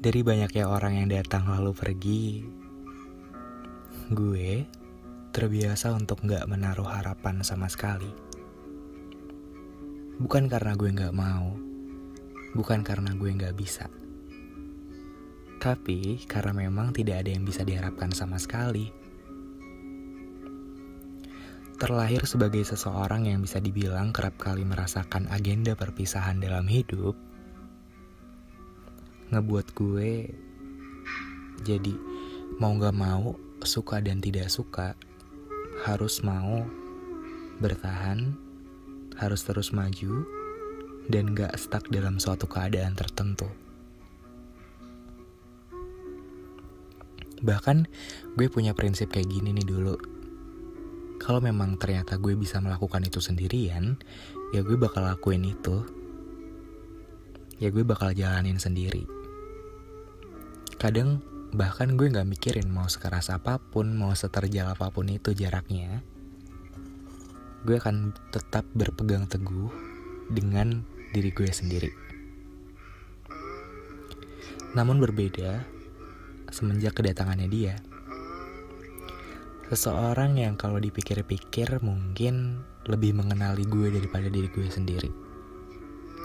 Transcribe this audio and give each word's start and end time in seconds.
Dari 0.00 0.24
banyaknya 0.24 0.64
orang 0.64 0.96
yang 0.96 1.12
datang 1.12 1.44
lalu 1.44 1.76
pergi, 1.76 2.40
gue 4.08 4.64
terbiasa 5.28 5.92
untuk 5.92 6.24
gak 6.24 6.48
menaruh 6.48 6.88
harapan 6.88 7.44
sama 7.44 7.68
sekali. 7.68 8.08
Bukan 10.16 10.48
karena 10.48 10.72
gue 10.72 10.88
gak 10.96 11.12
mau, 11.12 11.52
bukan 12.56 12.80
karena 12.80 13.12
gue 13.12 13.28
gak 13.28 13.52
bisa. 13.52 13.92
Tapi 15.60 16.24
karena 16.24 16.56
memang 16.56 16.96
tidak 16.96 17.20
ada 17.20 17.36
yang 17.36 17.44
bisa 17.44 17.60
diharapkan 17.60 18.08
sama 18.16 18.40
sekali. 18.40 18.88
Terlahir 21.76 22.24
sebagai 22.24 22.64
seseorang 22.64 23.28
yang 23.28 23.44
bisa 23.44 23.60
dibilang 23.60 24.16
kerap 24.16 24.40
kali 24.40 24.64
merasakan 24.64 25.28
agenda 25.28 25.76
perpisahan 25.76 26.40
dalam 26.40 26.64
hidup, 26.64 27.20
ngebuat 29.30 29.66
gue 29.78 30.26
jadi 31.62 31.94
mau 32.58 32.74
gak 32.74 32.96
mau 32.96 33.38
suka 33.62 34.00
dan 34.00 34.18
tidak 34.18 34.50
suka 34.50 34.96
harus 35.86 36.24
mau 36.24 36.64
bertahan 37.60 38.34
harus 39.20 39.44
terus 39.44 39.70
maju 39.70 40.24
dan 41.12 41.36
gak 41.36 41.52
stuck 41.60 41.84
dalam 41.92 42.16
suatu 42.16 42.48
keadaan 42.48 42.96
tertentu. 42.96 43.46
Bahkan 47.40 47.88
gue 48.36 48.46
punya 48.52 48.72
prinsip 48.72 49.12
kayak 49.12 49.28
gini 49.28 49.52
nih 49.56 49.64
dulu. 49.64 49.96
Kalau 51.20 51.40
memang 51.40 51.76
ternyata 51.76 52.16
gue 52.16 52.32
bisa 52.32 52.60
melakukan 52.64 53.04
itu 53.04 53.20
sendirian 53.20 54.00
ya 54.56 54.64
gue 54.64 54.76
bakal 54.80 55.04
lakuin 55.04 55.44
itu. 55.44 55.84
Ya 57.60 57.68
gue 57.68 57.84
bakal 57.84 58.16
jalanin 58.16 58.56
sendiri 58.56 59.19
Kadang 60.80 61.20
bahkan 61.52 61.92
gue 61.92 62.08
gak 62.08 62.24
mikirin 62.24 62.72
mau 62.72 62.88
sekeras 62.88 63.28
apa 63.28 63.60
pun, 63.60 63.92
mau 63.92 64.16
seterjal 64.16 64.64
apa 64.72 64.88
pun 64.88 65.12
itu 65.12 65.36
jaraknya. 65.36 66.00
Gue 67.68 67.76
akan 67.76 68.16
tetap 68.32 68.64
berpegang 68.72 69.28
teguh 69.28 69.68
dengan 70.32 70.80
diri 71.12 71.36
gue 71.36 71.52
sendiri. 71.52 71.92
Namun 74.72 75.04
berbeda 75.04 75.68
semenjak 76.48 76.96
kedatangannya 76.96 77.52
dia. 77.52 77.76
Seseorang 79.68 80.40
yang 80.40 80.56
kalau 80.56 80.80
dipikir-pikir 80.80 81.84
mungkin 81.84 82.64
lebih 82.88 83.20
mengenali 83.20 83.68
gue 83.68 83.92
daripada 83.92 84.32
diri 84.32 84.48
gue 84.48 84.64
sendiri. 84.72 85.12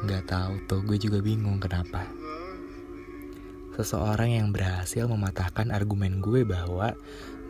Gak 0.07 0.31
tahu 0.31 0.63
tuh, 0.63 0.79
gue 0.87 0.95
juga 0.95 1.19
bingung 1.19 1.59
kenapa 1.59 2.07
seseorang 3.75 4.39
yang 4.39 4.47
berhasil 4.55 5.03
mematahkan 5.03 5.67
argumen 5.67 6.23
gue 6.23 6.47
bahwa 6.47 6.95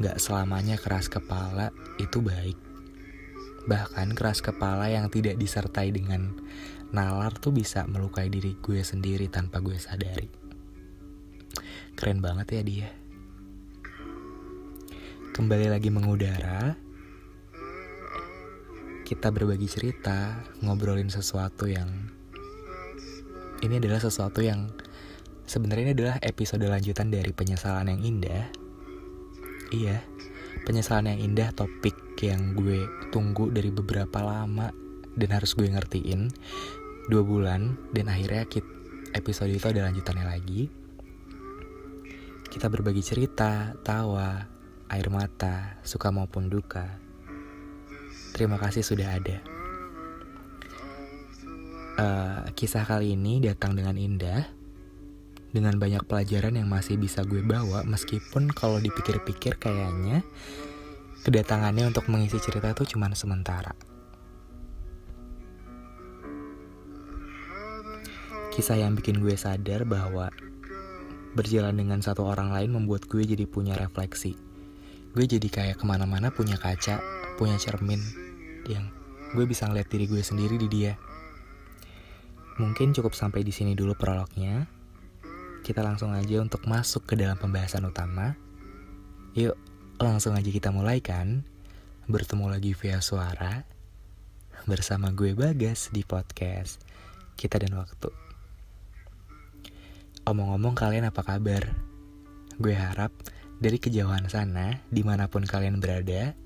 gak 0.02 0.18
selamanya 0.18 0.74
keras 0.82 1.06
kepala 1.06 1.70
itu 2.02 2.18
baik. 2.18 2.58
Bahkan 3.70 4.18
keras 4.18 4.42
kepala 4.42 4.90
yang 4.90 5.14
tidak 5.14 5.38
disertai 5.38 5.94
dengan 5.94 6.34
nalar 6.90 7.38
tuh 7.38 7.54
bisa 7.54 7.86
melukai 7.86 8.34
diri 8.34 8.58
gue 8.58 8.82
sendiri 8.82 9.30
tanpa 9.30 9.62
gue 9.62 9.78
sadari. 9.78 10.26
Keren 11.94 12.20
banget 12.26 12.58
ya 12.58 12.62
dia. 12.66 12.90
Kembali 15.36 15.68
lagi 15.70 15.94
mengudara, 15.94 16.74
kita 19.06 19.30
berbagi 19.30 19.70
cerita, 19.70 20.42
ngobrolin 20.66 21.12
sesuatu 21.12 21.70
yang 21.70 21.92
ini 23.62 23.78
adalah 23.80 24.02
sesuatu 24.02 24.42
yang 24.42 24.72
Sebenarnya 25.46 25.84
ini 25.86 25.94
adalah 25.94 26.18
episode 26.26 26.66
lanjutan 26.66 27.14
dari 27.14 27.30
penyesalan 27.30 27.94
yang 27.94 28.02
indah. 28.02 28.50
Iya, 29.70 30.02
penyesalan 30.66 31.14
yang 31.14 31.22
indah 31.22 31.54
topik 31.54 32.18
yang 32.26 32.58
gue 32.58 32.90
tunggu 33.14 33.54
dari 33.54 33.70
beberapa 33.70 34.26
lama 34.26 34.74
dan 35.14 35.30
harus 35.30 35.54
gue 35.54 35.70
ngertiin 35.70 36.34
dua 37.14 37.22
bulan 37.22 37.78
dan 37.94 38.10
akhirnya 38.10 38.50
kita, 38.50 38.66
episode 39.14 39.54
itu 39.54 39.70
ada 39.70 39.86
lanjutannya 39.86 40.26
lagi. 40.26 40.66
Kita 42.50 42.66
berbagi 42.66 43.06
cerita, 43.06 43.78
tawa, 43.86 44.42
air 44.90 45.08
mata, 45.14 45.78
suka 45.86 46.10
maupun 46.10 46.50
duka. 46.50 46.98
Terima 48.34 48.58
kasih 48.58 48.82
sudah 48.82 49.14
ada. 49.14 49.38
Uh, 51.96 52.40
kisah 52.58 52.84
kali 52.84 53.14
ini 53.14 53.40
datang 53.40 53.72
dengan 53.78 53.96
indah 53.96 54.55
dengan 55.56 55.80
banyak 55.80 56.04
pelajaran 56.04 56.60
yang 56.60 56.68
masih 56.68 57.00
bisa 57.00 57.24
gue 57.24 57.40
bawa 57.40 57.88
meskipun 57.88 58.52
kalau 58.52 58.76
dipikir-pikir 58.84 59.56
kayaknya 59.56 60.20
kedatangannya 61.24 61.88
untuk 61.88 62.12
mengisi 62.12 62.44
cerita 62.44 62.76
itu 62.76 62.92
cuma 62.94 63.08
sementara. 63.16 63.72
Kisah 68.52 68.76
yang 68.76 69.00
bikin 69.00 69.24
gue 69.24 69.36
sadar 69.40 69.88
bahwa 69.88 70.28
berjalan 71.36 71.76
dengan 71.76 72.00
satu 72.04 72.28
orang 72.28 72.52
lain 72.52 72.76
membuat 72.76 73.08
gue 73.08 73.24
jadi 73.24 73.48
punya 73.48 73.80
refleksi. 73.80 74.36
Gue 75.16 75.24
jadi 75.24 75.48
kayak 75.48 75.80
ke 75.80 75.86
mana-mana 75.88 76.32
punya 76.32 76.60
kaca, 76.60 77.00
punya 77.40 77.56
cermin 77.56 78.04
yang 78.68 78.92
gue 79.32 79.44
bisa 79.48 79.68
ngeliat 79.68 79.88
diri 79.88 80.08
gue 80.08 80.20
sendiri 80.20 80.60
di 80.60 80.68
dia. 80.68 81.00
Mungkin 82.60 82.96
cukup 82.96 83.16
sampai 83.16 83.44
di 83.44 83.52
sini 83.52 83.76
dulu 83.76 83.96
prolognya 84.00 84.85
kita 85.66 85.82
langsung 85.82 86.14
aja 86.14 86.46
untuk 86.46 86.62
masuk 86.70 87.10
ke 87.10 87.18
dalam 87.18 87.42
pembahasan 87.42 87.90
utama. 87.90 88.38
Yuk, 89.34 89.58
langsung 89.98 90.38
aja 90.38 90.46
kita 90.46 90.70
mulai 90.70 91.02
kan? 91.02 91.42
Bertemu 92.06 92.54
lagi 92.54 92.78
via 92.78 93.02
suara 93.02 93.66
bersama 94.70 95.10
gue 95.10 95.34
Bagas 95.34 95.90
di 95.90 96.06
podcast 96.06 96.86
Kita 97.34 97.58
dan 97.58 97.74
Waktu. 97.82 98.14
Omong-omong 100.30 100.78
kalian 100.78 101.10
apa 101.10 101.26
kabar? 101.26 101.74
Gue 102.62 102.78
harap 102.78 103.10
dari 103.58 103.82
kejauhan 103.82 104.30
sana, 104.30 104.86
di 104.94 105.02
mana 105.02 105.26
pun 105.34 105.50
kalian 105.50 105.82
berada, 105.82 106.38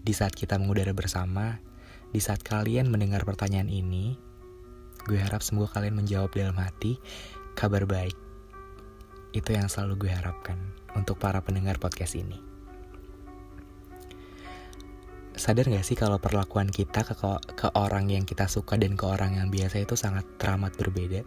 di 0.00 0.12
saat 0.16 0.32
kita 0.32 0.56
mengudara 0.56 0.96
bersama, 0.96 1.60
di 2.08 2.20
saat 2.24 2.40
kalian 2.40 2.88
mendengar 2.88 3.28
pertanyaan 3.28 3.68
ini, 3.68 4.16
gue 5.04 5.20
harap 5.20 5.44
semoga 5.44 5.76
kalian 5.76 6.00
menjawab 6.00 6.32
dalam 6.32 6.56
hati 6.56 6.96
kabar 7.52 7.84
baik. 7.84 8.16
Itu 9.32 9.56
yang 9.56 9.68
selalu 9.68 10.08
gue 10.08 10.12
harapkan 10.12 10.60
untuk 10.92 11.16
para 11.16 11.40
pendengar 11.40 11.80
podcast 11.80 12.16
ini. 12.16 12.36
Sadar 15.32 15.64
gak 15.64 15.86
sih 15.88 15.96
kalau 15.96 16.20
perlakuan 16.20 16.68
kita 16.68 17.08
ke, 17.08 17.16
ke 17.56 17.68
orang 17.72 18.12
yang 18.12 18.28
kita 18.28 18.44
suka 18.52 18.76
dan 18.76 19.00
ke 19.00 19.08
orang 19.08 19.40
yang 19.40 19.48
biasa 19.48 19.80
itu 19.80 19.96
sangat 19.96 20.28
teramat 20.36 20.76
berbeda? 20.76 21.24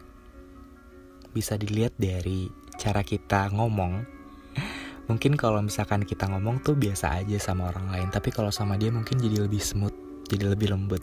Bisa 1.34 1.58
dilihat 1.58 1.98
dari 1.98 2.46
cara 2.78 3.02
kita 3.02 3.50
ngomong. 3.50 4.06
Mungkin 5.10 5.34
kalau 5.34 5.62
misalkan 5.66 6.06
kita 6.06 6.30
ngomong 6.30 6.62
tuh 6.62 6.78
biasa 6.78 7.18
aja 7.22 7.38
sama 7.42 7.74
orang 7.74 7.90
lain, 7.90 8.10
tapi 8.14 8.30
kalau 8.30 8.54
sama 8.54 8.78
dia 8.78 8.94
mungkin 8.94 9.18
jadi 9.18 9.50
lebih 9.50 9.62
smooth, 9.62 9.94
jadi 10.30 10.54
lebih 10.54 10.74
lembut. 10.74 11.02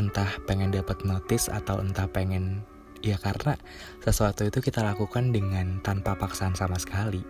Entah 0.00 0.28
pengen 0.48 0.72
dapat 0.72 1.04
notice 1.04 1.52
atau 1.52 1.80
entah 1.84 2.08
pengen 2.08 2.64
Ya 3.02 3.18
karena 3.18 3.58
sesuatu 3.98 4.46
itu 4.46 4.62
kita 4.62 4.86
lakukan 4.86 5.34
dengan 5.34 5.82
tanpa 5.82 6.14
paksaan 6.14 6.54
sama 6.54 6.78
sekali. 6.78 7.26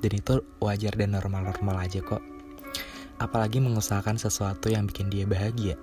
Dan 0.00 0.12
itu 0.16 0.40
wajar 0.64 0.96
dan 0.96 1.12
normal-normal 1.12 1.84
aja 1.84 2.00
kok. 2.00 2.24
Apalagi 3.20 3.60
mengusahakan 3.60 4.16
sesuatu 4.16 4.72
yang 4.72 4.88
bikin 4.88 5.12
dia 5.12 5.28
bahagia. 5.28 5.76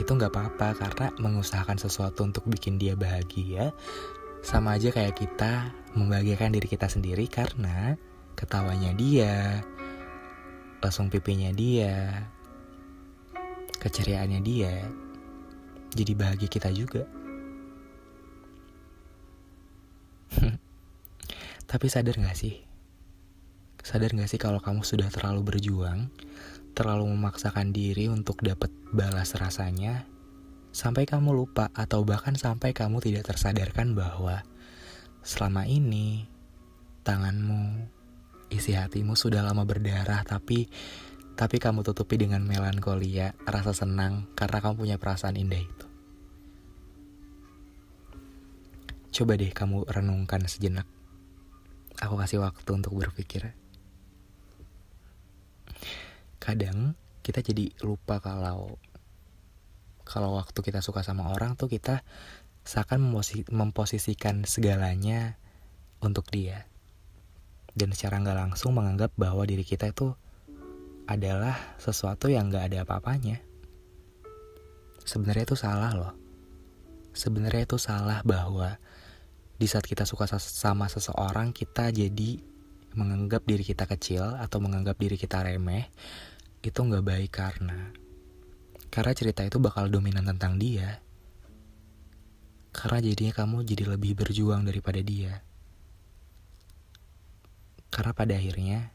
Itu 0.00 0.16
nggak 0.16 0.32
apa-apa 0.32 0.68
karena 0.80 1.06
mengusahakan 1.20 1.76
sesuatu 1.76 2.24
untuk 2.24 2.48
bikin 2.48 2.80
dia 2.80 2.96
bahagia 2.96 3.70
sama 4.44 4.76
aja 4.76 4.92
kayak 4.92 5.16
kita 5.16 5.72
membahagiakan 5.96 6.52
diri 6.52 6.68
kita 6.68 6.84
sendiri 6.84 7.24
karena 7.32 7.96
ketawanya 8.36 8.92
dia, 8.92 9.64
langsung 10.84 11.08
pipinya 11.08 11.48
dia, 11.48 12.28
keceriaannya 13.80 14.40
dia 14.44 14.84
jadi 15.94 16.12
bahagia 16.12 16.50
kita 16.50 16.68
juga. 16.74 17.06
Tapi 21.74 21.90
sadar 21.90 22.14
gak 22.22 22.38
sih? 22.38 22.62
Sadar 23.82 24.14
gak 24.14 24.30
sih 24.30 24.38
kalau 24.38 24.62
kamu 24.62 24.86
sudah 24.86 25.10
terlalu 25.10 25.42
berjuang, 25.42 26.06
terlalu 26.70 27.10
memaksakan 27.10 27.74
diri 27.74 28.06
untuk 28.06 28.38
dapat 28.46 28.70
balas 28.94 29.34
rasanya, 29.34 30.06
sampai 30.70 31.02
kamu 31.02 31.34
lupa 31.34 31.74
atau 31.74 32.06
bahkan 32.06 32.38
sampai 32.38 32.70
kamu 32.70 33.02
tidak 33.02 33.26
tersadarkan 33.26 33.98
bahwa 33.98 34.46
selama 35.26 35.66
ini 35.66 36.30
tanganmu, 37.02 37.90
isi 38.54 38.78
hatimu 38.78 39.18
sudah 39.18 39.42
lama 39.42 39.66
berdarah 39.66 40.22
tapi 40.22 40.70
tapi 41.34 41.58
kamu 41.58 41.82
tutupi 41.82 42.14
dengan 42.14 42.46
melankolia, 42.46 43.34
rasa 43.50 43.74
senang 43.74 44.30
karena 44.38 44.62
kamu 44.62 44.74
punya 44.78 44.96
perasaan 45.02 45.34
indah 45.34 45.58
itu. 45.58 45.86
Coba 49.10 49.34
deh 49.34 49.50
kamu 49.50 49.90
renungkan 49.90 50.46
sejenak. 50.46 50.93
Aku 52.04 52.20
kasih 52.20 52.44
waktu 52.44 52.68
untuk 52.68 52.92
berpikir. 53.00 53.56
Kadang 56.36 56.92
kita 57.24 57.40
jadi 57.40 57.72
lupa 57.80 58.20
kalau 58.20 58.76
kalau 60.04 60.36
waktu 60.36 60.60
kita 60.60 60.84
suka 60.84 61.00
sama 61.00 61.32
orang 61.32 61.56
tuh 61.56 61.72
kita 61.72 62.04
seakan 62.68 63.08
memposisikan 63.48 64.44
segalanya 64.44 65.40
untuk 66.04 66.28
dia. 66.28 66.68
Dan 67.72 67.96
secara 67.96 68.20
nggak 68.20 68.36
langsung 68.36 68.76
menganggap 68.76 69.16
bahwa 69.16 69.48
diri 69.48 69.64
kita 69.64 69.88
itu 69.88 70.12
adalah 71.08 71.56
sesuatu 71.80 72.32
yang 72.32 72.48
gak 72.48 72.72
ada 72.72 72.84
apa-apanya. 72.88 73.40
Sebenarnya 75.04 75.44
itu 75.44 75.56
salah 75.56 75.92
loh. 75.92 76.14
Sebenarnya 77.12 77.68
itu 77.68 77.76
salah 77.76 78.24
bahwa 78.24 78.80
di 79.54 79.66
saat 79.70 79.86
kita 79.86 80.02
suka 80.02 80.26
sama 80.38 80.90
seseorang 80.90 81.54
kita 81.54 81.94
jadi 81.94 82.42
menganggap 82.94 83.42
diri 83.46 83.62
kita 83.66 83.86
kecil 83.90 84.38
atau 84.38 84.58
menganggap 84.62 84.98
diri 84.98 85.18
kita 85.18 85.42
remeh 85.42 85.90
itu 86.62 86.78
nggak 86.78 87.04
baik 87.04 87.30
karena 87.30 87.92
karena 88.94 89.10
cerita 89.10 89.42
itu 89.42 89.58
bakal 89.58 89.90
dominan 89.90 90.22
tentang 90.22 90.54
dia. 90.54 91.02
Karena 92.70 93.02
jadinya 93.02 93.34
kamu 93.34 93.66
jadi 93.66 93.90
lebih 93.90 94.14
berjuang 94.14 94.62
daripada 94.62 95.02
dia. 95.02 95.42
Karena 97.90 98.14
pada 98.14 98.38
akhirnya 98.38 98.94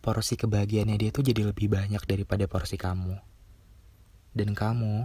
porsi 0.00 0.40
kebahagiaannya 0.40 0.96
dia 0.96 1.12
tuh 1.12 1.20
jadi 1.20 1.52
lebih 1.52 1.68
banyak 1.68 2.00
daripada 2.08 2.48
porsi 2.48 2.80
kamu. 2.80 3.12
Dan 4.32 4.56
kamu 4.56 5.04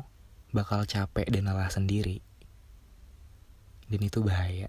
bakal 0.55 0.87
capek 0.87 1.27
dan 1.27 1.51
lelah 1.51 1.67
sendiri. 1.67 2.23
Dan 3.87 4.01
itu 4.03 4.23
bahaya. 4.23 4.67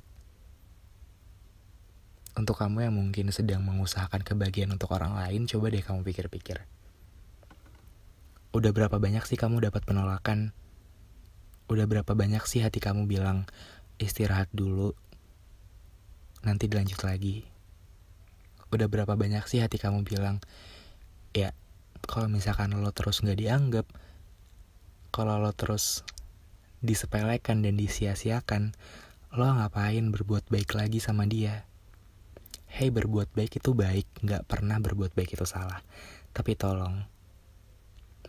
Untuk 2.35 2.59
kamu 2.59 2.91
yang 2.91 2.95
mungkin 2.99 3.31
sedang 3.31 3.63
mengusahakan 3.63 4.27
kebahagiaan 4.27 4.75
untuk 4.75 4.91
orang 4.91 5.15
lain, 5.15 5.47
coba 5.47 5.71
deh 5.71 5.83
kamu 5.83 6.03
pikir-pikir. 6.03 6.67
Udah 8.51 8.71
berapa 8.75 8.99
banyak 8.99 9.23
sih 9.27 9.39
kamu 9.39 9.63
dapat 9.63 9.87
penolakan? 9.87 10.51
Udah 11.71 11.87
berapa 11.87 12.11
banyak 12.11 12.43
sih 12.47 12.67
hati 12.67 12.83
kamu 12.83 13.07
bilang, 13.07 13.47
istirahat 14.03 14.51
dulu, 14.51 14.99
nanti 16.45 16.69
dilanjut 16.69 17.01
lagi 17.07 17.55
udah 18.75 18.91
berapa 18.91 19.15
banyak 19.15 19.47
sih 19.47 19.63
hati 19.63 19.79
kamu 19.79 20.03
bilang 20.03 20.43
ya 21.31 21.55
kalau 22.11 22.27
misalkan 22.27 22.75
lo 22.75 22.91
terus 22.91 23.23
nggak 23.23 23.39
dianggap 23.39 23.87
kalau 25.15 25.39
lo 25.39 25.55
terus 25.55 26.03
disepelekan 26.83 27.63
dan 27.63 27.79
disia-siakan 27.79 28.75
lo 29.35 29.51
ngapain 29.51 30.15
berbuat 30.15 30.47
baik 30.47 30.79
lagi 30.79 31.03
sama 31.03 31.27
dia? 31.27 31.67
Hey 32.71 32.95
berbuat 32.95 33.35
baik 33.35 33.59
itu 33.59 33.75
baik. 33.75 34.07
Nggak 34.23 34.47
pernah 34.47 34.79
berbuat 34.79 35.11
baik 35.11 35.35
itu 35.35 35.43
salah. 35.43 35.83
Tapi 36.31 36.55
tolong 36.55 37.03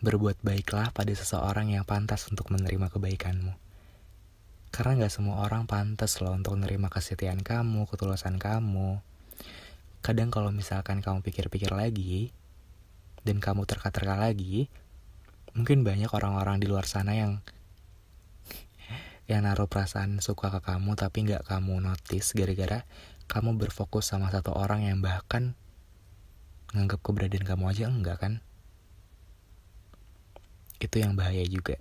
berbuat 0.02 0.42
baiklah 0.42 0.90
pada 0.90 1.14
seseorang 1.14 1.70
yang 1.70 1.86
pantas 1.86 2.26
untuk 2.26 2.50
menerima 2.50 2.90
kebaikanmu. 2.90 3.54
Karena 4.74 4.92
nggak 4.98 5.14
semua 5.14 5.46
orang 5.46 5.70
pantas 5.70 6.18
loh 6.18 6.34
untuk 6.34 6.58
menerima 6.58 6.90
kesetiaan 6.90 7.38
kamu, 7.38 7.86
ketulusan 7.86 8.42
kamu, 8.42 8.98
kadang 10.02 10.34
kalau 10.34 10.50
misalkan 10.50 10.98
kamu 10.98 11.22
pikir-pikir 11.22 11.70
lagi 11.70 12.34
dan 13.22 13.38
kamu 13.38 13.62
terka-terka 13.62 14.18
lagi 14.18 14.66
mungkin 15.54 15.86
banyak 15.86 16.10
orang-orang 16.10 16.58
di 16.58 16.66
luar 16.66 16.84
sana 16.84 17.14
yang 17.14 17.42
yang 19.26 19.42
naruh 19.42 19.66
perasaan 19.66 20.22
suka 20.22 20.54
ke 20.54 20.60
kamu 20.62 20.94
tapi 20.94 21.26
nggak 21.26 21.46
kamu 21.46 21.82
notice 21.82 22.30
gara-gara 22.34 22.86
kamu 23.26 23.58
berfokus 23.58 24.14
sama 24.14 24.30
satu 24.30 24.54
orang 24.54 24.86
yang 24.86 25.02
bahkan 25.02 25.58
nganggap 26.74 27.02
keberadaan 27.02 27.46
kamu 27.46 27.64
aja 27.70 27.84
enggak 27.90 28.18
kan? 28.22 28.32
Itu 30.78 31.02
yang 31.02 31.18
bahaya 31.18 31.42
juga. 31.46 31.78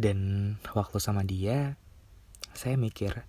Dan 0.00 0.18
waktu 0.72 0.96
sama 1.02 1.26
dia 1.26 1.76
saya 2.56 2.78
mikir 2.78 3.26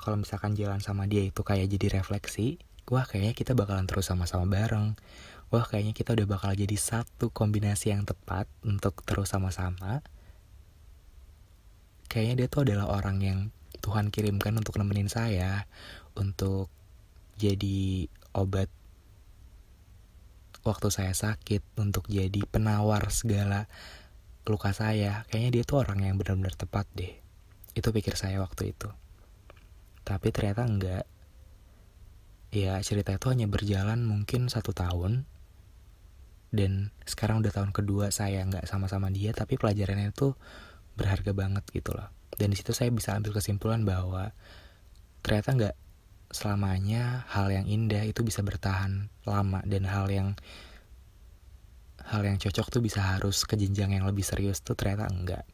kalau 0.00 0.22
misalkan 0.22 0.56
jalan 0.56 0.80
sama 0.80 1.04
dia 1.10 1.26
itu 1.26 1.42
kayak 1.42 1.68
jadi 1.68 2.00
refleksi 2.00 2.62
wah 2.86 3.04
kayaknya 3.04 3.34
kita 3.34 3.52
bakalan 3.58 3.84
terus 3.90 4.06
sama-sama 4.06 4.46
bareng. 4.46 4.94
Wah 5.50 5.62
kayaknya 5.62 5.94
kita 5.94 6.14
udah 6.14 6.26
bakal 6.26 6.54
jadi 6.58 6.74
satu 6.74 7.30
kombinasi 7.30 7.94
yang 7.94 8.02
tepat 8.02 8.50
untuk 8.66 9.02
terus 9.06 9.30
sama-sama 9.30 10.02
kayaknya 12.06 12.44
dia 12.44 12.48
tuh 12.48 12.62
adalah 12.66 12.86
orang 12.90 13.18
yang 13.22 13.38
Tuhan 13.84 14.10
kirimkan 14.10 14.56
untuk 14.58 14.78
nemenin 14.80 15.06
saya 15.06 15.68
untuk 16.18 16.72
jadi 17.36 18.08
obat 18.32 18.72
waktu 20.66 20.88
saya 20.90 21.14
sakit 21.14 21.62
untuk 21.78 22.10
jadi 22.10 22.42
penawar 22.50 23.12
segala 23.14 23.70
luka 24.46 24.74
saya 24.74 25.22
kayaknya 25.30 25.60
dia 25.60 25.64
tuh 25.66 25.82
orang 25.82 26.02
yang 26.02 26.18
benar-benar 26.18 26.54
tepat 26.58 26.86
deh 26.96 27.12
itu 27.76 27.88
pikir 27.92 28.18
saya 28.18 28.42
waktu 28.42 28.74
itu 28.74 28.90
tapi 30.06 30.30
ternyata 30.30 30.62
enggak. 30.62 31.04
Ya 32.54 32.78
cerita 32.78 33.10
itu 33.10 33.26
hanya 33.26 33.50
berjalan 33.50 34.06
mungkin 34.06 34.46
satu 34.46 34.70
tahun. 34.70 35.26
Dan 36.54 36.94
sekarang 37.02 37.42
udah 37.42 37.50
tahun 37.50 37.74
kedua 37.74 38.14
saya 38.14 38.46
nggak 38.46 38.70
sama-sama 38.70 39.10
dia, 39.10 39.34
tapi 39.34 39.58
pelajarannya 39.58 40.14
itu 40.14 40.38
berharga 40.96 41.30
banget 41.36 41.64
gitu 41.70 41.92
loh. 41.94 42.08
Dan 42.34 42.52
di 42.52 42.56
situ 42.58 42.72
saya 42.72 42.90
bisa 42.90 43.14
ambil 43.14 43.36
kesimpulan 43.36 43.84
bahwa 43.84 44.32
ternyata 45.20 45.52
nggak 45.54 45.76
selamanya 46.34 47.22
hal 47.30 47.48
yang 47.54 47.70
indah 47.70 48.02
itu 48.02 48.26
bisa 48.26 48.42
bertahan 48.42 49.06
lama 49.22 49.62
dan 49.62 49.86
hal 49.86 50.10
yang 50.10 50.34
hal 52.06 52.22
yang 52.26 52.38
cocok 52.38 52.66
tuh 52.70 52.82
bisa 52.82 53.02
harus 53.02 53.46
ke 53.46 53.54
jenjang 53.54 53.94
yang 53.94 54.04
lebih 54.06 54.26
serius 54.26 54.58
tuh 54.64 54.74
ternyata 54.74 55.06
enggak. 55.10 55.44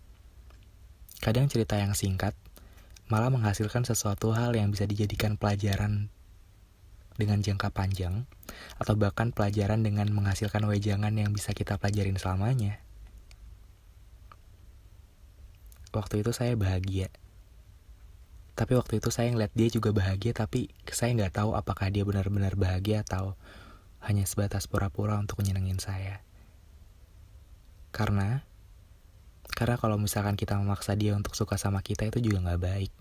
Kadang 1.22 1.46
cerita 1.46 1.78
yang 1.78 1.94
singkat 1.94 2.34
malah 3.12 3.28
menghasilkan 3.28 3.84
sesuatu 3.84 4.32
hal 4.32 4.56
yang 4.56 4.72
bisa 4.72 4.88
dijadikan 4.88 5.36
pelajaran 5.36 6.08
dengan 7.16 7.44
jangka 7.44 7.68
panjang, 7.72 8.24
atau 8.80 8.96
bahkan 8.96 9.30
pelajaran 9.30 9.84
dengan 9.84 10.08
menghasilkan 10.10 10.64
wejangan 10.64 11.12
yang 11.12 11.30
bisa 11.32 11.52
kita 11.52 11.76
pelajarin 11.76 12.16
selamanya. 12.16 12.80
Waktu 15.92 16.24
itu 16.24 16.32
saya 16.32 16.56
bahagia. 16.56 17.12
Tapi 18.56 18.72
waktu 18.76 19.00
itu 19.00 19.08
saya 19.12 19.28
ngeliat 19.32 19.52
dia 19.52 19.68
juga 19.68 19.92
bahagia, 19.92 20.32
tapi 20.32 20.72
saya 20.88 21.12
nggak 21.16 21.40
tahu 21.40 21.56
apakah 21.56 21.88
dia 21.88 22.04
benar-benar 22.04 22.56
bahagia 22.56 23.04
atau 23.04 23.36
hanya 24.04 24.24
sebatas 24.24 24.68
pura-pura 24.68 25.16
untuk 25.20 25.40
menyenangin 25.40 25.80
saya. 25.80 26.24
Karena, 27.92 28.44
karena 29.52 29.76
kalau 29.76 30.00
misalkan 30.00 30.36
kita 30.36 30.56
memaksa 30.56 30.96
dia 30.96 31.12
untuk 31.12 31.36
suka 31.36 31.60
sama 31.60 31.84
kita 31.84 32.08
itu 32.08 32.24
juga 32.24 32.44
nggak 32.44 32.62
baik. 32.64 32.92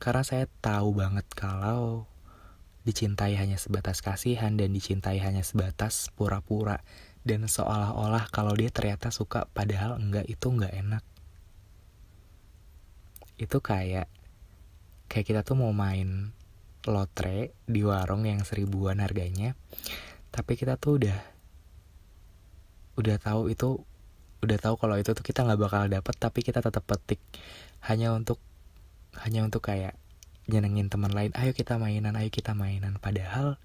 Karena 0.00 0.24
saya 0.24 0.44
tahu 0.60 1.00
banget 1.00 1.24
kalau 1.32 2.08
dicintai 2.84 3.36
hanya 3.40 3.56
sebatas 3.56 4.04
kasihan 4.04 4.52
dan 4.60 4.72
dicintai 4.76 5.16
hanya 5.24 5.40
sebatas 5.40 6.12
pura-pura 6.12 6.84
dan 7.24 7.48
seolah-olah 7.48 8.28
kalau 8.28 8.52
dia 8.52 8.68
ternyata 8.68 9.08
suka 9.08 9.48
padahal 9.50 9.96
enggak 9.96 10.28
itu 10.28 10.46
enggak 10.52 10.72
enak. 10.76 11.04
Itu 13.40 13.58
kayak 13.58 14.06
kayak 15.08 15.26
kita 15.26 15.40
tuh 15.42 15.58
mau 15.58 15.72
main 15.72 16.32
lotre 16.84 17.56
di 17.64 17.80
warung 17.80 18.28
yang 18.28 18.44
seribuan 18.44 19.00
harganya 19.00 19.56
tapi 20.28 20.58
kita 20.58 20.76
tuh 20.76 21.00
udah 21.00 21.18
udah 23.00 23.16
tahu 23.22 23.48
itu 23.48 23.80
udah 24.44 24.58
tahu 24.60 24.74
kalau 24.76 25.00
itu 25.00 25.16
tuh 25.16 25.24
kita 25.24 25.46
nggak 25.46 25.60
bakal 25.60 25.88
dapet 25.88 26.14
tapi 26.20 26.44
kita 26.44 26.60
tetap 26.60 26.84
petik 26.84 27.22
hanya 27.88 28.12
untuk 28.12 28.36
hanya 29.24 29.46
untuk 29.46 29.64
kayak 29.64 29.96
nyenengin 30.44 30.92
teman 30.92 31.14
lain 31.14 31.32
ayo 31.40 31.56
kita 31.56 31.80
mainan 31.80 32.18
ayo 32.20 32.28
kita 32.28 32.52
mainan 32.52 33.00
padahal 33.00 33.56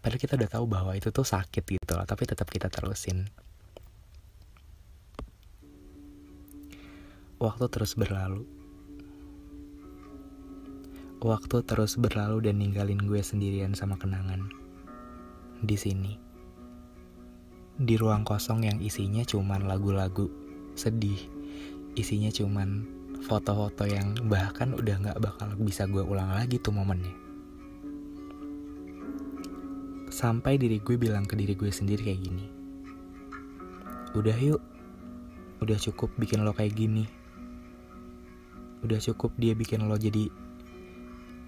padahal 0.00 0.20
kita 0.20 0.34
udah 0.40 0.50
tahu 0.50 0.64
bahwa 0.64 0.92
itu 0.96 1.12
tuh 1.12 1.24
sakit 1.24 1.64
gitu 1.64 1.92
loh 1.92 2.08
tapi 2.08 2.24
tetap 2.24 2.48
kita 2.48 2.72
terusin. 2.72 3.28
Waktu 7.40 7.72
terus 7.72 7.96
berlalu. 7.96 8.44
Waktu 11.20 11.56
terus 11.64 11.96
berlalu 12.00 12.48
dan 12.48 12.60
ninggalin 12.60 13.00
gue 13.00 13.20
sendirian 13.20 13.72
sama 13.76 13.96
kenangan. 13.96 14.48
Di 15.60 15.76
sini. 15.76 16.16
Di 17.80 17.96
ruang 17.96 18.28
kosong 18.28 18.68
yang 18.68 18.80
isinya 18.80 19.24
cuman 19.24 19.64
lagu-lagu 19.68 20.28
sedih. 20.76 21.20
Isinya 21.96 22.28
cuman 22.28 22.84
foto-foto 23.24 23.84
yang 23.88 24.16
bahkan 24.28 24.72
udah 24.72 24.96
nggak 25.00 25.20
bakal 25.20 25.48
bisa 25.60 25.84
gue 25.88 26.00
ulang 26.00 26.32
lagi 26.32 26.56
tuh 26.56 26.72
momennya 26.72 27.29
sampai 30.20 30.60
diri 30.60 30.84
gue 30.84 31.00
bilang 31.00 31.24
ke 31.24 31.32
diri 31.32 31.56
gue 31.56 31.72
sendiri 31.72 32.12
kayak 32.12 32.20
gini. 32.20 32.46
Udah 34.12 34.36
yuk. 34.36 34.60
Udah 35.64 35.80
cukup 35.80 36.12
bikin 36.20 36.44
lo 36.44 36.52
kayak 36.52 36.76
gini. 36.76 37.08
Udah 38.84 39.00
cukup 39.00 39.32
dia 39.40 39.56
bikin 39.56 39.88
lo 39.88 39.96
jadi 39.96 40.28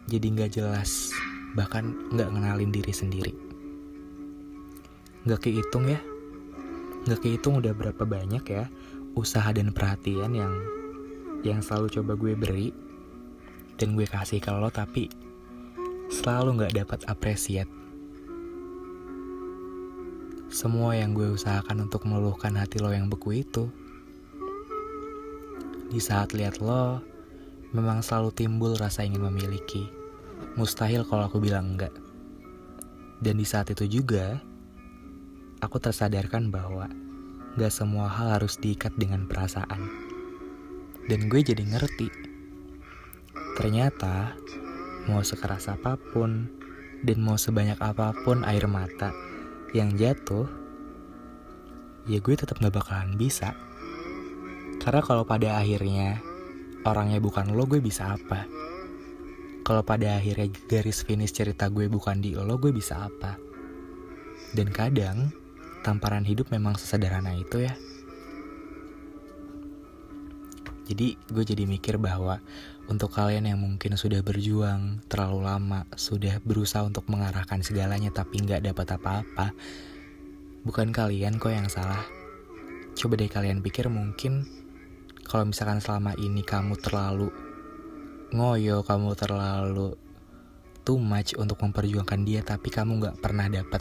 jadi 0.09 0.27
nggak 0.33 0.51
jelas. 0.57 1.13
Bahkan 1.53 2.17
nggak 2.17 2.29
ngenalin 2.33 2.73
diri 2.73 2.93
sendiri. 2.97 3.37
Nggak 5.29 5.45
kehitung 5.45 5.93
ya. 5.93 6.01
Nggak 7.05 7.21
kehitung 7.29 7.61
udah 7.61 7.77
berapa 7.77 8.09
banyak 8.09 8.45
ya 8.49 8.73
usaha 9.13 9.53
dan 9.53 9.69
perhatian 9.77 10.33
yang 10.33 10.53
yang 11.45 11.61
selalu 11.61 11.93
coba 12.01 12.13
gue 12.17 12.33
beri 12.33 12.69
dan 13.77 13.93
gue 13.93 14.09
kasih 14.09 14.41
ke 14.41 14.49
lo 14.49 14.73
tapi 14.73 15.13
selalu 16.09 16.65
nggak 16.65 16.75
dapat 16.81 17.01
apresiat 17.13 17.69
semua 20.53 20.93
yang 20.93 21.17
gue 21.17 21.33
usahakan 21.33 21.89
untuk 21.89 22.05
meluluhkan 22.05 22.53
hati 22.61 22.77
lo 22.77 22.93
yang 22.93 23.09
beku 23.09 23.33
itu. 23.33 23.73
Di 25.89 25.97
saat 25.97 26.37
lihat 26.37 26.61
lo 26.61 27.01
memang 27.73 28.05
selalu 28.05 28.37
timbul 28.37 28.77
rasa 28.77 29.01
ingin 29.01 29.25
memiliki. 29.33 29.89
Mustahil 30.61 31.09
kalau 31.09 31.25
aku 31.25 31.41
bilang 31.41 31.73
enggak. 31.73 31.97
Dan 33.25 33.41
di 33.41 33.49
saat 33.49 33.73
itu 33.73 33.89
juga 33.89 34.45
aku 35.65 35.81
tersadarkan 35.81 36.53
bahwa 36.53 36.85
gak 37.57 37.73
semua 37.73 38.13
hal 38.13 38.37
harus 38.37 38.61
diikat 38.61 38.93
dengan 39.01 39.25
perasaan. 39.25 39.89
Dan 41.09 41.33
gue 41.33 41.41
jadi 41.41 41.65
ngerti. 41.65 42.13
Ternyata 43.57 44.37
mau 45.09 45.25
sekeras 45.25 45.73
apa 45.73 45.97
pun 46.13 46.45
dan 47.01 47.25
mau 47.25 47.41
sebanyak 47.41 47.81
apa 47.81 48.13
pun 48.21 48.45
air 48.45 48.69
mata 48.69 49.32
yang 49.73 49.97
jatuh, 49.97 50.45
ya 52.05 52.21
gue 52.21 52.35
tetap 52.37 52.61
gak 52.61 52.73
bakalan 52.73 53.17
bisa. 53.17 53.57
Karena 54.81 55.01
kalau 55.01 55.25
pada 55.25 55.61
akhirnya 55.61 56.21
orangnya 56.85 57.19
bukan 57.23 57.57
lo, 57.57 57.65
gue 57.65 57.81
bisa 57.81 58.17
apa? 58.17 58.45
Kalau 59.63 59.83
pada 59.87 60.19
akhirnya 60.19 60.51
garis 60.67 61.07
finish 61.07 61.33
cerita 61.33 61.71
gue 61.71 61.87
bukan 61.87 62.21
di 62.21 62.35
lo, 62.35 62.59
gue 62.59 62.75
bisa 62.75 63.07
apa? 63.07 63.39
Dan 64.53 64.69
kadang, 64.69 65.33
tamparan 65.81 66.27
hidup 66.27 66.51
memang 66.53 66.77
sesederhana 66.77 67.33
itu 67.33 67.65
ya. 67.65 67.73
Jadi 70.93 71.17
gue 71.33 71.41
jadi 71.41 71.65
mikir 71.65 71.97
bahwa 71.97 72.37
untuk 72.85 73.17
kalian 73.17 73.49
yang 73.49 73.57
mungkin 73.57 73.97
sudah 73.97 74.21
berjuang 74.21 75.01
terlalu 75.09 75.49
lama, 75.49 75.89
sudah 75.97 76.37
berusaha 76.45 76.85
untuk 76.85 77.09
mengarahkan 77.09 77.65
segalanya 77.65 78.13
tapi 78.13 78.45
nggak 78.45 78.61
dapat 78.61 79.01
apa-apa, 79.01 79.57
bukan 80.69 80.93
kalian 80.93 81.41
kok 81.41 81.49
yang 81.49 81.73
salah. 81.73 82.05
Coba 82.93 83.17
deh 83.17 83.33
kalian 83.33 83.65
pikir 83.65 83.89
mungkin 83.89 84.45
kalau 85.25 85.49
misalkan 85.49 85.81
selama 85.81 86.13
ini 86.21 86.45
kamu 86.45 86.77
terlalu 86.77 87.33
ngoyo, 88.37 88.85
kamu 88.85 89.17
terlalu 89.17 89.97
too 90.85 91.01
much 91.01 91.33
untuk 91.41 91.57
memperjuangkan 91.65 92.21
dia 92.21 92.45
tapi 92.45 92.69
kamu 92.69 93.01
nggak 93.01 93.17
pernah 93.17 93.49
dapat 93.49 93.81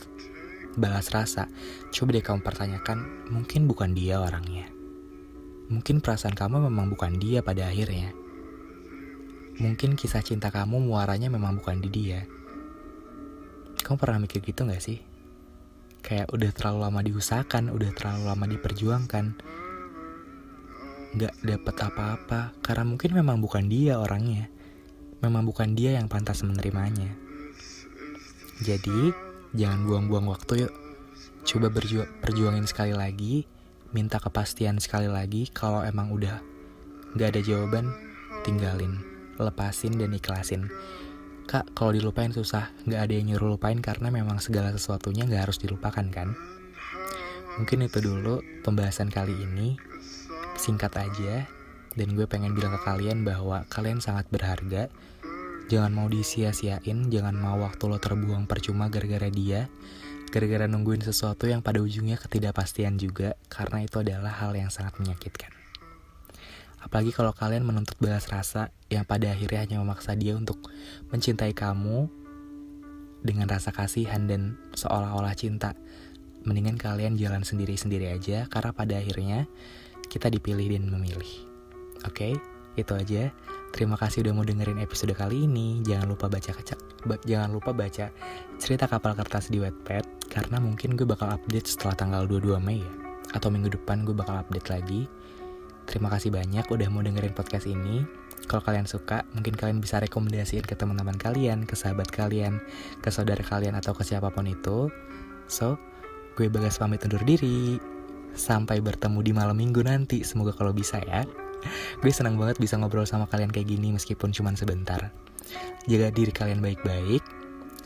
balas 0.79 1.11
rasa. 1.11 1.51
Coba 1.91 2.15
deh 2.15 2.23
kamu 2.23 2.39
pertanyakan, 2.39 3.27
mungkin 3.35 3.67
bukan 3.67 3.91
dia 3.91 4.23
orangnya. 4.23 4.79
Mungkin 5.71 6.03
perasaan 6.03 6.35
kamu 6.35 6.67
memang 6.67 6.91
bukan 6.91 7.15
dia 7.15 7.39
pada 7.39 7.71
akhirnya. 7.71 8.11
Mungkin 9.55 9.95
kisah 9.95 10.19
cinta 10.19 10.51
kamu 10.51 10.83
muaranya 10.83 11.31
memang 11.31 11.55
bukan 11.63 11.79
di 11.79 11.87
dia. 11.87 12.27
Kamu 13.79 13.95
pernah 13.95 14.19
mikir 14.19 14.43
gitu 14.43 14.67
gak 14.67 14.83
sih? 14.83 14.99
Kayak 16.03 16.27
udah 16.35 16.51
terlalu 16.51 16.77
lama 16.83 16.99
diusahakan, 16.99 17.71
udah 17.71 17.87
terlalu 17.95 18.21
lama 18.27 18.45
diperjuangkan. 18.51 19.25
Gak 21.15 21.35
dapet 21.39 21.75
apa-apa, 21.79 22.51
karena 22.59 22.83
mungkin 22.83 23.15
memang 23.15 23.39
bukan 23.39 23.71
dia 23.71 23.95
orangnya. 23.95 24.51
Memang 25.23 25.47
bukan 25.47 25.71
dia 25.71 25.95
yang 25.95 26.11
pantas 26.11 26.43
menerimanya. 26.43 27.15
Jadi, 28.59 29.15
jangan 29.55 29.87
buang-buang 29.87 30.27
waktu 30.35 30.67
yuk. 30.67 30.73
Coba 31.47 31.71
berju 31.71 32.03
perjuangin 32.19 32.67
sekali 32.67 32.91
lagi, 32.91 33.47
minta 33.91 34.24
kepastian 34.24 34.79
sekali 34.79 35.12
lagi 35.12 35.51
kalau 35.51 35.83
emang 35.83 36.12
udah 36.15 36.39
gak 37.19 37.36
ada 37.36 37.41
jawaban 37.43 37.91
tinggalin 38.48 39.12
lepasin 39.36 39.98
dan 39.98 40.15
ikhlasin. 40.15 40.69
Kak 41.50 41.75
kalau 41.75 41.91
dilupain 41.91 42.31
susah. 42.31 42.71
Gak 42.88 43.01
ada 43.10 43.13
yang 43.13 43.33
nyuruh 43.33 43.57
lupain 43.57 43.75
karena 43.83 44.07
memang 44.13 44.39
segala 44.39 44.71
sesuatunya 44.71 45.27
gak 45.27 45.51
harus 45.51 45.57
dilupakan 45.60 46.07
kan? 46.07 46.31
Mungkin 47.60 47.83
itu 47.83 48.00
dulu 48.00 48.39
pembahasan 48.63 49.12
kali 49.12 49.36
ini. 49.36 49.75
Singkat 50.55 50.93
aja. 50.95 51.50
Dan 51.91 52.15
gue 52.15 52.24
pengen 52.24 52.55
bilang 52.55 52.71
ke 52.79 52.81
kalian 52.88 53.27
bahwa 53.27 53.67
kalian 53.67 54.00
sangat 54.00 54.24
berharga. 54.31 54.88
Jangan 55.67 55.91
mau 55.91 56.07
disia-siain 56.07 57.12
jangan 57.12 57.36
mau 57.36 57.60
waktu 57.60 57.83
lo 57.88 58.00
terbuang 58.00 58.48
percuma 58.48 58.88
gara-gara 58.88 59.27
dia 59.27 59.71
gara-gara 60.31 60.63
nungguin 60.63 61.03
sesuatu 61.03 61.43
yang 61.43 61.59
pada 61.59 61.83
ujungnya 61.83 62.15
ketidakpastian 62.15 62.95
juga, 62.95 63.35
karena 63.51 63.83
itu 63.83 64.00
adalah 64.00 64.31
hal 64.31 64.55
yang 64.55 64.71
sangat 64.71 64.95
menyakitkan. 64.95 65.51
Apalagi 66.81 67.11
kalau 67.13 67.35
kalian 67.35 67.67
menuntut 67.67 68.00
balas 68.01 68.31
rasa 68.31 68.73
yang 68.89 69.05
pada 69.05 69.29
akhirnya 69.29 69.67
hanya 69.67 69.77
memaksa 69.83 70.17
dia 70.17 70.33
untuk 70.33 70.57
mencintai 71.13 71.53
kamu 71.53 72.09
dengan 73.21 73.45
rasa 73.45 73.69
kasihan 73.69 74.25
dan 74.25 74.57
seolah-olah 74.73 75.35
cinta. 75.38 75.77
Mendingan 76.41 76.79
kalian 76.79 77.19
jalan 77.19 77.45
sendiri-sendiri 77.45 78.09
aja, 78.09 78.50
karena 78.50 78.71
pada 78.73 78.97
akhirnya 78.97 79.45
kita 80.09 80.31
dipilih 80.31 80.73
dan 80.73 80.89
memilih. 80.89 81.29
Oke, 82.07 82.33
okay? 82.33 82.33
itu 82.79 82.91
aja. 82.97 83.29
Terima 83.71 83.95
kasih 83.95 84.25
udah 84.25 84.33
mau 84.33 84.43
dengerin 84.43 84.81
episode 84.81 85.13
kali 85.13 85.45
ini. 85.45 85.85
Jangan 85.85 86.09
lupa 86.09 86.27
baca 86.27 86.50
kaca, 86.50 86.75
jangan 87.29 87.50
lupa 87.53 87.71
baca 87.77 88.09
cerita 88.57 88.89
kapal 88.89 89.13
kertas 89.13 89.53
di 89.53 89.61
Wattpad 89.61 90.10
karena 90.31 90.63
mungkin 90.63 90.95
gue 90.95 91.03
bakal 91.03 91.27
update 91.27 91.67
setelah 91.67 92.00
tanggal 92.00 92.23
22 92.23 92.55
Mei 92.63 92.79
ya. 92.79 92.91
Atau 93.35 93.51
minggu 93.51 93.67
depan 93.75 94.07
gue 94.07 94.15
bakal 94.15 94.39
update 94.39 94.71
lagi. 94.71 95.11
Terima 95.83 96.07
kasih 96.07 96.31
banyak 96.31 96.63
udah 96.71 96.88
mau 96.88 97.03
dengerin 97.03 97.35
podcast 97.35 97.67
ini. 97.67 98.07
Kalau 98.47 98.63
kalian 98.63 98.88
suka 98.88 99.27
mungkin 99.35 99.59
kalian 99.59 99.83
bisa 99.83 100.00
rekomendasiin 100.00 100.63
ke 100.63 100.73
teman-teman 100.73 101.19
kalian 101.19 101.67
ke 101.67 101.75
sahabat 101.75 102.09
kalian 102.09 102.63
ke 103.03 103.11
saudara 103.11 103.43
kalian 103.43 103.75
atau 103.75 103.91
ke 103.91 104.07
siapa 104.07 104.31
pun 104.31 104.47
itu. 104.47 104.88
So 105.51 105.75
gue 106.39 106.47
bagas 106.47 106.79
pamit 106.79 107.03
undur 107.03 107.21
diri. 107.27 107.75
Sampai 108.31 108.79
bertemu 108.79 109.19
di 109.19 109.31
malam 109.35 109.59
minggu 109.59 109.83
nanti. 109.83 110.23
Semoga 110.23 110.55
kalau 110.55 110.71
bisa 110.71 111.03
ya. 111.03 111.27
Gue 112.00 112.15
senang 112.15 112.39
banget 112.39 112.55
bisa 112.55 112.79
ngobrol 112.79 113.03
sama 113.03 113.27
kalian 113.27 113.51
kayak 113.51 113.67
gini 113.67 113.91
meskipun 113.91 114.31
cuma 114.31 114.55
sebentar. 114.55 115.11
Jaga 115.91 116.07
diri 116.15 116.31
kalian 116.31 116.63
baik-baik. 116.63 117.19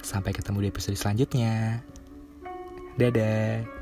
Sampai 0.06 0.38
ketemu 0.38 0.62
di 0.62 0.68
episode 0.70 0.94
selanjutnya 0.94 1.82
Dadah. 2.96 3.75